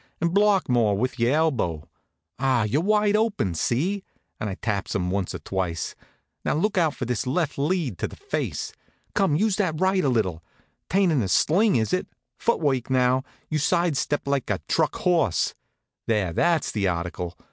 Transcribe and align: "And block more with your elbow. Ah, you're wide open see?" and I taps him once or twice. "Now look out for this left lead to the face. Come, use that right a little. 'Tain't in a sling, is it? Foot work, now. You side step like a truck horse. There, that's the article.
"And 0.19 0.33
block 0.33 0.67
more 0.67 0.97
with 0.97 1.19
your 1.19 1.35
elbow. 1.35 1.87
Ah, 2.39 2.63
you're 2.63 2.81
wide 2.81 3.15
open 3.15 3.53
see?" 3.53 4.03
and 4.39 4.49
I 4.49 4.55
taps 4.55 4.95
him 4.95 5.11
once 5.11 5.35
or 5.35 5.37
twice. 5.37 5.93
"Now 6.43 6.55
look 6.55 6.75
out 6.75 6.95
for 6.95 7.05
this 7.05 7.27
left 7.27 7.55
lead 7.59 7.99
to 7.99 8.07
the 8.07 8.15
face. 8.15 8.73
Come, 9.13 9.35
use 9.35 9.57
that 9.57 9.79
right 9.79 10.03
a 10.03 10.09
little. 10.09 10.43
'Tain't 10.89 11.11
in 11.11 11.21
a 11.21 11.27
sling, 11.27 11.75
is 11.75 11.93
it? 11.93 12.07
Foot 12.39 12.59
work, 12.61 12.89
now. 12.89 13.23
You 13.51 13.59
side 13.59 13.95
step 13.95 14.25
like 14.25 14.49
a 14.49 14.59
truck 14.67 14.95
horse. 14.95 15.53
There, 16.07 16.33
that's 16.33 16.71
the 16.71 16.87
article. 16.87 17.37